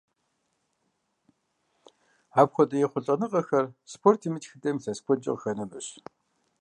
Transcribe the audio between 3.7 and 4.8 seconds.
спортым и тхыдэм